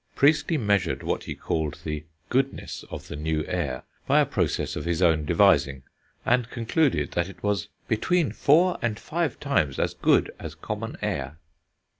[0.15, 4.83] Priestley measured what he called the "goodness" of the new air, by a process of
[4.85, 5.83] his own devising,
[6.25, 11.37] and concluded that it was "between four and five times as good as common air."